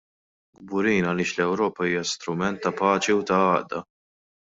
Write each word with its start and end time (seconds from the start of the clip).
Kburin 0.69 1.07
għaliex 1.09 1.33
l-Ewropa 1.35 1.87
hija 1.89 2.01
strument 2.13 2.57
ta' 2.65 2.73
paċi 2.79 3.15
u 3.19 3.21
ta' 3.33 3.43
għaqda. 3.51 3.83